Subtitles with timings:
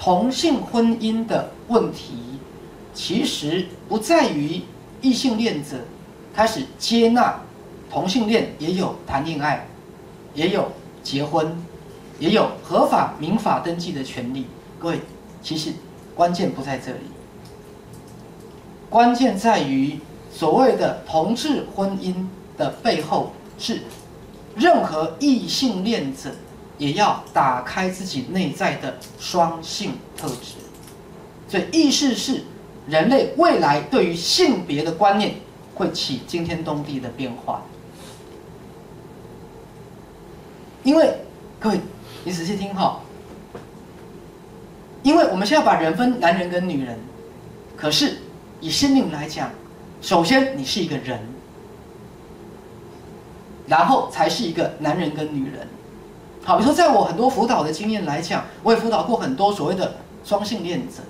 [0.00, 2.14] 同性婚姻的问题，
[2.94, 4.62] 其实不在于
[5.02, 5.76] 异性恋者
[6.34, 7.38] 开始接纳
[7.90, 9.66] 同性恋也有谈恋爱，
[10.32, 11.54] 也有结婚，
[12.18, 14.46] 也有合法民法登记的权利。
[14.78, 15.00] 各位，
[15.42, 15.70] 其实
[16.14, 17.00] 关键不在这里，
[18.88, 19.98] 关键在于
[20.32, 22.14] 所谓的同志婚姻
[22.56, 23.82] 的背后是
[24.56, 26.30] 任何异性恋者。
[26.80, 30.54] 也要打开自己内在的双性特质，
[31.46, 32.42] 所以意识是
[32.88, 35.34] 人类未来对于性别的观念
[35.74, 37.62] 会起惊天动地的变化。
[40.82, 41.18] 因为
[41.58, 41.80] 各位，
[42.24, 43.00] 你仔细听哈，
[45.02, 46.98] 因为我们现在把人分男人跟女人，
[47.76, 48.16] 可是
[48.62, 49.50] 以心灵来讲，
[50.00, 51.20] 首先你是一个人，
[53.66, 55.68] 然后才是一个男人跟女人。
[56.44, 61.02] 好，比如说，在我很多辅导的经验来讲，我也辅导过很多所谓的双性恋者。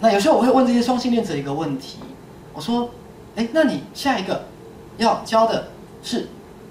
[0.00, 1.98] 那有时候我会问这些双性恋者一个问题，
[2.52, 2.88] 我说
[3.36, 4.46] ：“哎，那你下一个
[4.96, 5.68] 要教的
[6.02, 6.28] 是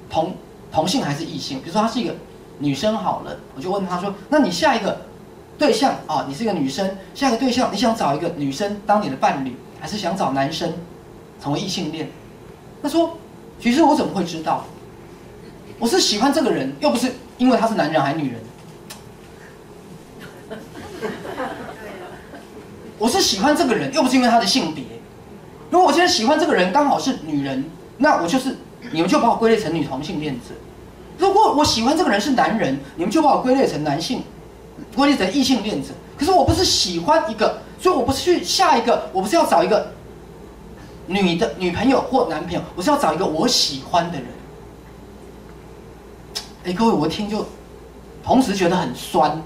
[0.10, 0.34] 同
[0.72, 1.60] 同性还是异性？
[1.60, 2.16] 比如说，她是一个
[2.60, 5.02] 女生好了，我就问她说：那你下一个
[5.58, 10.74] 对象啊，你是一个女生，下一个对象你想找一个女生当你的伴侣，还是想找男生
[11.42, 12.10] 成为异性恋？
[12.82, 13.18] 他说：
[13.60, 14.64] 其实我怎么会知道？
[15.80, 18.42] 我是喜欢这个人，又不是。”因为他是男人还是女人？
[22.98, 24.84] 我是喜欢这个人，又不是因为他的性别。
[25.70, 27.64] 如果我现在喜欢这个人刚好是女人，
[28.00, 28.58] 那我就是
[28.92, 30.56] 你们就把我归类成女同性恋者。
[31.20, 34.24] 如果我喜欢这个人是男人，你们就把我归类成男性，
[34.96, 35.90] 归类成异性恋者。
[36.18, 39.92] 可是我不是喜欢一个，所以我不是去下一个，我不是要找一个
[41.06, 44.26] 女的女朋友或男朋友，我是要找一个我喜欢的人。
[46.68, 47.46] 哎，各位，我听就
[48.22, 49.42] 同时觉得很酸，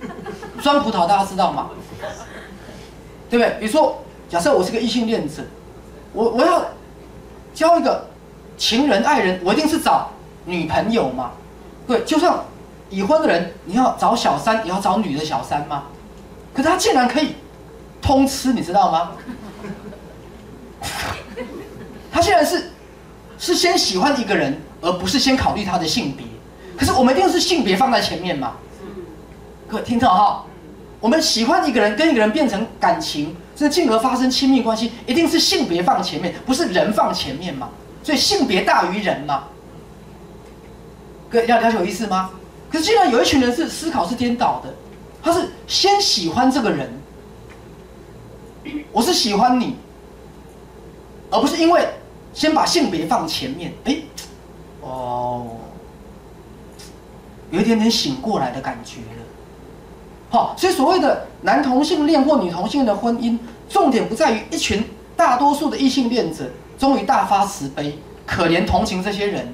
[0.60, 1.70] 酸葡萄大家知道吗？
[3.30, 3.56] 对不对？
[3.58, 5.42] 比如说，假设我是个异性恋者，
[6.12, 6.66] 我我要
[7.54, 8.06] 交一个
[8.58, 10.10] 情人爱人，我一定是找
[10.44, 11.30] 女朋友嘛？
[11.86, 12.38] 对，就算
[12.90, 15.84] 已婚的人，你要找小三，也要找女的小三吗？
[16.52, 17.36] 可是他竟然可以
[18.02, 19.12] 通吃，你知道吗？
[22.12, 22.70] 他现在是
[23.38, 26.26] 是先喜欢一个人，而不是先考虑他的性别。
[26.80, 28.54] 可是我们一定是性别放在前面嘛？
[29.68, 30.46] 各位听着哈，
[30.98, 37.68] 我们喜欢一个人，跟一个人变成感情，甚至进而发生亲密关系，一定是性别放前面，不是人放前面嘛？
[38.02, 39.44] 所以性别大于人嘛？
[41.28, 42.30] 各位要了解我意思吗？
[42.72, 44.74] 可是既然有一群人是思考是颠倒的，
[45.22, 46.90] 他是先喜欢这个人，
[48.90, 49.76] 我是喜欢你，
[51.30, 51.86] 而不是因为
[52.32, 53.70] 先把性别放前面。
[53.84, 53.98] 哎，
[54.80, 55.58] 哦。
[57.50, 59.24] 有一点点醒过来的感觉了，
[60.30, 63.38] 好，所以所谓的男同性恋或女同性的婚姻，
[63.68, 64.84] 重点不在于一群
[65.16, 69.52] 大多数的异性恋者终于大发慈悲，可怜同情这些人，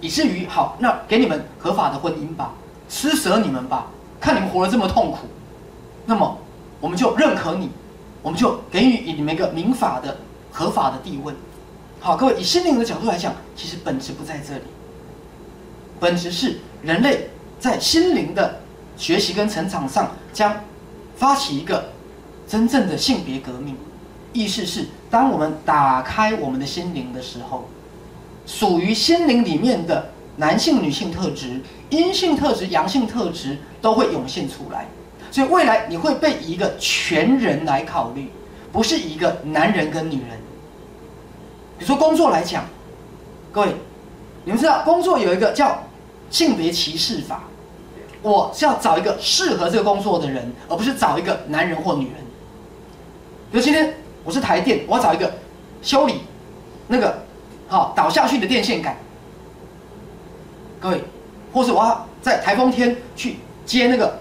[0.00, 2.52] 以至于好，那给你们合法的婚姻吧，
[2.88, 3.86] 施舍你们吧，
[4.20, 5.18] 看你们活得这么痛苦，
[6.04, 6.38] 那么
[6.80, 7.70] 我们就认可你，
[8.22, 10.16] 我们就给予你们一个民法的
[10.52, 11.34] 合法的地位。
[11.98, 14.62] 好，各位以心灵的角度来讲，其实本质不在这里，
[16.00, 16.58] 本质是。
[16.82, 18.60] 人类在心灵的
[18.96, 20.54] 学习跟成长上，将
[21.16, 21.86] 发起一个
[22.46, 23.76] 真正的性别革命。
[24.32, 27.68] 意思是，当我们打开我们的心灵的时候，
[28.46, 34.86] 属于心灵里面的男性、女性特质、阴性特质、阳性特质都会涌现出来。
[35.32, 38.30] 所以，未来你会被一个全人来考虑，
[38.70, 40.38] 不是一个男人跟女人。
[41.78, 42.64] 比如说工作来讲，
[43.50, 43.74] 各位，
[44.44, 45.82] 你们知道工作有一个叫。
[46.30, 47.44] 性别歧视法，
[48.22, 52.14] 我是要找一个适合这个工作的人，而不是找一个男人或女人。
[53.50, 53.94] 比如今天
[54.24, 55.32] 我是台电，我要找一个
[55.82, 56.22] 修理
[56.88, 57.22] 那个
[57.68, 58.96] 好倒下去的电线杆，
[60.80, 61.04] 各位，
[61.52, 64.18] 或是我要在台风天去接那个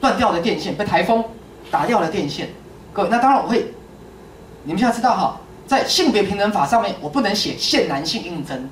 [0.00, 1.24] 断掉的电线，被台风
[1.70, 2.50] 打掉的电线，
[2.92, 3.72] 各位，那当然我会，
[4.64, 8.68] 你们现在知道哈，在性别平等法上面，我不能写限男性应征。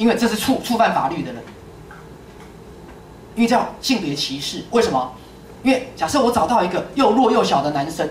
[0.00, 1.42] 因为这是触触犯法律的人，
[3.34, 4.64] 因为叫性别歧视。
[4.70, 5.12] 为什么？
[5.62, 8.08] 因为假设我找到一个又弱又小的男生，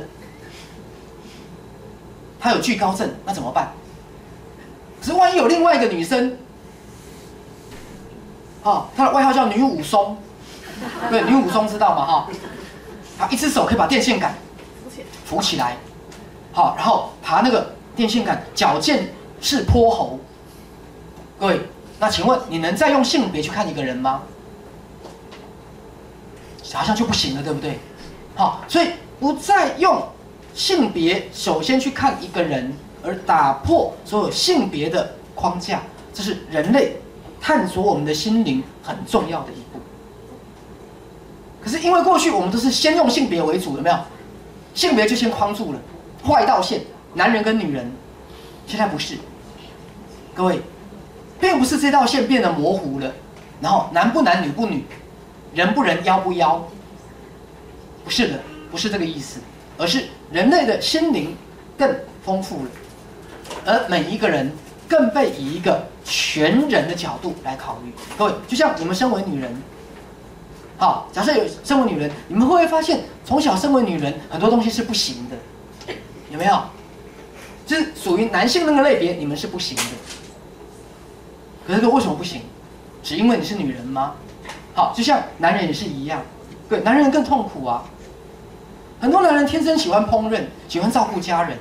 [2.39, 3.69] 他有惧高症，那怎么办？
[5.01, 6.37] 可是万一有另外一个女生，
[8.61, 10.15] 哦，她的外号叫女武松，
[11.09, 12.05] 对，女武松知道吗？
[12.05, 12.27] 哈，
[13.17, 14.35] 她一只手可以把电线杆
[14.83, 15.77] 扶起来，扶起来，
[16.51, 19.11] 好，然后爬那个电线杆，矫健
[19.41, 20.19] 是泼猴，
[21.39, 21.61] 各位。
[21.99, 24.21] 那请问你能再用性别去看一个人吗？
[26.73, 27.79] 好像就不行了，对不对？
[28.35, 30.01] 好，所以不再用
[30.53, 32.73] 性别首先去看一个人，
[33.03, 35.81] 而打破所有性别的框架，
[36.13, 36.97] 这是人类
[37.41, 39.79] 探索我们的心灵很重要的一步。
[41.61, 43.97] 可是因为过去我们都是先用性别为主，有没有？
[44.75, 45.79] 性别就先框住了，
[46.23, 46.81] 画一道线，
[47.15, 47.91] 男人跟女人。
[48.67, 49.17] 现在不是，
[50.35, 50.61] 各位，
[51.39, 53.11] 并不是这道线变得模糊了，
[53.61, 54.83] 然后男不男女不女，
[55.53, 56.67] 人不人妖不妖，
[58.03, 58.39] 不是的，
[58.69, 59.39] 不是这个意思，
[59.77, 61.35] 而是人类的心灵
[61.77, 62.69] 更丰富了，
[63.65, 64.51] 而每一个人
[64.87, 67.93] 更被以一个全人的角度来考虑。
[68.17, 69.55] 各位，就像你们身为女人，
[70.77, 75.95] 好，假设有身为女人，你们会不会发现，从小身为女人，很多东西是不行的，
[76.31, 76.61] 有没有？
[77.65, 79.83] 就是属于男性那个类别，你们是不行的。
[81.75, 82.41] 可是为什么不行？
[83.03, 84.13] 只因为你是女人吗？
[84.73, 86.21] 好，就像男人也是一样，
[86.67, 87.83] 对，男人更痛苦啊。
[88.99, 91.57] 很多男人天生喜欢烹饪，喜欢照顾家人，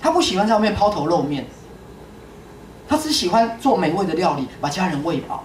[0.00, 1.44] 他不喜欢在外面抛头露面，
[2.88, 5.42] 他只喜欢做美味的料理，把家人喂饱。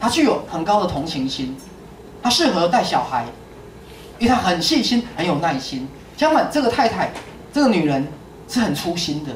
[0.00, 1.56] 他具有很高的同情心，
[2.22, 3.24] 他适合带小孩，
[4.18, 5.88] 因为他很细心，很有耐心。
[6.16, 7.10] 相反，这个太太，
[7.52, 8.06] 这个女人。
[8.46, 9.32] 是很粗心的，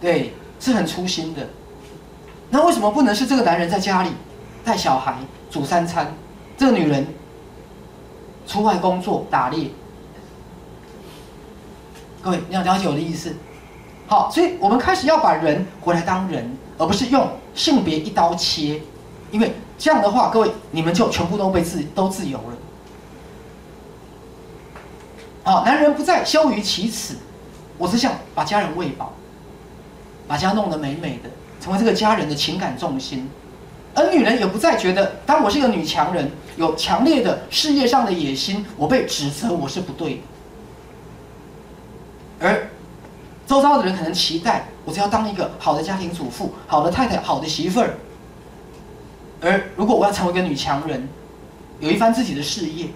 [0.00, 1.48] 对，是很粗心的。
[2.50, 4.10] 那为什么不能是这个男人在家里
[4.64, 5.16] 带小孩、
[5.50, 6.14] 煮三餐，
[6.56, 7.06] 这个女人
[8.46, 9.70] 出外工作打猎？
[12.22, 13.34] 各位，你要了解我的意思。
[14.08, 18.80] 好，所以我们开始要把人回来当人，而不是用性别一刀切，
[19.30, 22.56] 因为这样的话，各位你们就全部都被自都自由了。
[25.42, 27.16] 好，男人不再羞于启齿。
[27.78, 29.12] 我是想把家人喂饱，
[30.26, 31.30] 把家弄得美美的，
[31.60, 33.28] 成为这个家人的情感重心。
[33.94, 40.20] 而女人也不再觉得，当我是一个女强人，有强烈的事业上的野心，我被指责我是不对的。
[42.40, 42.68] 而
[43.46, 47.94] 周遭的人可能期待我只要当一个好的家庭主妇、好的太太、好的媳妇儿。
[49.40, 51.08] 而如果我要成为一个女强人，
[51.80, 52.88] 有一番自己的事业。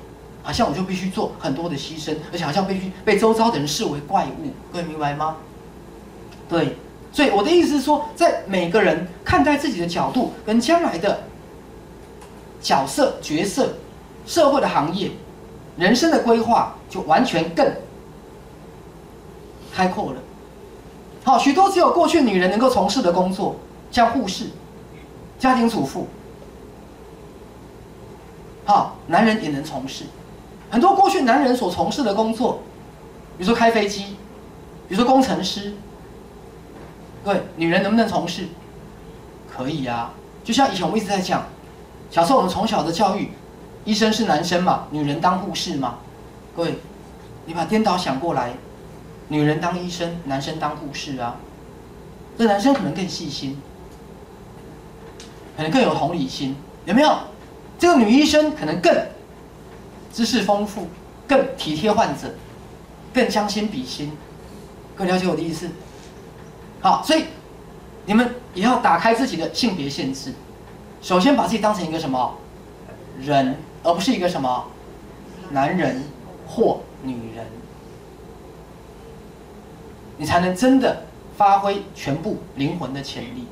[0.43, 5.37] 好像我就必须做很多的牺牲，而且好像必须被周遭的人视为怪物，各位明白吗？
[6.49, 6.79] 对，
[7.12, 11.25] 所以我的意思是说，在每个人看待自己的角度跟将来的
[12.62, 13.75] 角色、角色、
[14.27, 15.11] 社会的行业、
[15.77, 17.73] 人生的规划，就完全更
[19.73, 20.21] 开阔了。
[21.25, 23.57] 好，许多只有过去女人能够从事的工作，
[23.91, 24.47] 像护士、
[25.39, 26.07] 家庭主妇，
[28.65, 30.05] 好，男人也能从事。
[30.71, 32.61] 很多过去男人所从事的工作，
[33.37, 34.17] 比如说开飞机，
[34.89, 35.75] 比如说工程师，
[37.25, 38.49] 各位，女人能不能从事？
[39.49, 40.11] 可以呀。
[40.43, 41.44] 就像以前我们一直在讲，
[42.11, 43.31] 小时候我们从小的教育，
[43.84, 45.99] 医生是男生嘛，女人当护士嘛。
[46.56, 46.78] 各位，
[47.46, 48.55] 你把颠倒想过来，
[49.28, 51.37] 女人当医生，男生当护士啊。
[52.38, 53.61] 这男生可能更细心，
[55.56, 56.56] 可能更有同理心，
[56.87, 57.19] 有没有？
[57.78, 58.94] 这个女医生可能更。
[60.12, 60.88] 知识丰富，
[61.28, 62.34] 更体贴患者，
[63.14, 64.11] 更将心比心，
[64.96, 65.70] 更了解我的意思。
[66.81, 67.25] 好，所以
[68.06, 70.32] 你们也要打开自己的性别限制，
[71.03, 72.37] 首先把自己当成一个什么？
[73.21, 74.67] 人，而不是一个什么？
[75.50, 76.04] 男人
[76.47, 77.45] 或女人，
[80.16, 81.04] 你才能真的
[81.37, 83.47] 发挥全部灵魂的潜力。